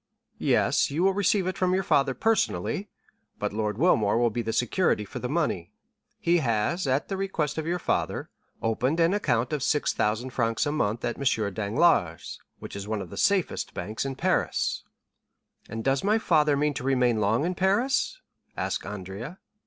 "Yes, 0.39 0.89
you 0.89 1.03
will 1.03 1.13
receive 1.13 1.45
it 1.45 1.59
from 1.59 1.75
your 1.75 1.83
father 1.83 2.15
personally, 2.15 2.89
but 3.37 3.53
Lord 3.53 3.77
Wilmore 3.77 4.17
will 4.17 4.31
be 4.31 4.41
the 4.41 4.51
security 4.51 5.05
for 5.05 5.19
the 5.19 5.29
money. 5.29 5.71
He 6.19 6.37
has, 6.39 6.87
at 6.87 7.07
the 7.07 7.15
request 7.15 7.59
of 7.59 7.67
your 7.67 7.77
father, 7.77 8.27
opened 8.63 8.99
an 8.99 9.13
account 9.13 9.53
of 9.53 9.61
5,000 9.61 10.31
francs 10.31 10.65
a 10.65 10.71
month 10.71 11.05
at 11.05 11.17
M. 11.19 11.53
Danglars', 11.53 12.39
which 12.57 12.75
is 12.75 12.87
one 12.87 13.03
of 13.03 13.11
the 13.11 13.15
safest 13.15 13.75
banks 13.75 14.03
in 14.03 14.15
Paris." 14.15 14.83
"And 15.69 15.83
does 15.83 16.03
my 16.03 16.17
father 16.17 16.57
mean 16.57 16.73
to 16.73 16.83
remain 16.83 17.21
long 17.21 17.45
in 17.45 17.53
Paris?" 17.53 18.19
asked 18.57 18.87
Andrea. 18.87 19.37